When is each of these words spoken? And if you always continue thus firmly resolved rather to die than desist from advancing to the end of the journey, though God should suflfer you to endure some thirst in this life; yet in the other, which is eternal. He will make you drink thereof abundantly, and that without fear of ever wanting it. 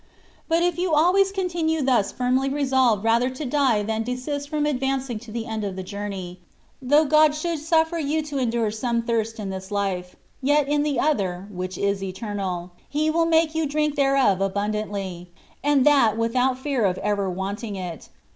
And 0.49 0.65
if 0.65 0.79
you 0.79 0.95
always 0.95 1.31
continue 1.31 1.83
thus 1.83 2.11
firmly 2.11 2.49
resolved 2.49 3.03
rather 3.03 3.29
to 3.29 3.45
die 3.45 3.83
than 3.83 4.01
desist 4.01 4.49
from 4.49 4.65
advancing 4.65 5.19
to 5.19 5.31
the 5.31 5.45
end 5.45 5.63
of 5.63 5.75
the 5.75 5.83
journey, 5.83 6.39
though 6.81 7.05
God 7.05 7.35
should 7.35 7.59
suflfer 7.59 8.03
you 8.03 8.23
to 8.23 8.39
endure 8.39 8.71
some 8.71 9.03
thirst 9.03 9.39
in 9.39 9.51
this 9.51 9.69
life; 9.69 10.15
yet 10.41 10.67
in 10.67 10.81
the 10.81 10.99
other, 10.99 11.45
which 11.51 11.77
is 11.77 12.01
eternal. 12.01 12.71
He 12.89 13.11
will 13.11 13.27
make 13.27 13.53
you 13.53 13.67
drink 13.67 13.95
thereof 13.95 14.41
abundantly, 14.41 15.29
and 15.63 15.85
that 15.85 16.17
without 16.17 16.57
fear 16.57 16.83
of 16.83 16.97
ever 16.97 17.29
wanting 17.29 17.75
it. 17.75 18.09